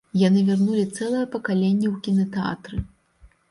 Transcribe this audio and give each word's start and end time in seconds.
Яны 0.27 0.39
вярнулі 0.47 0.85
цэлае 0.97 1.25
пакаленне 1.35 1.87
ў 1.93 2.01
кінатэатры. 2.09 2.77